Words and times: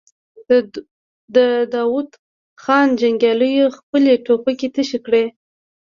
د 1.35 1.37
داوود 1.73 2.09
خان 2.63 2.87
جنګياليو 2.99 3.75
خپلې 3.77 4.13
ټوپکې 4.25 4.67
تشې 4.75 4.99
کړې. 5.05 5.25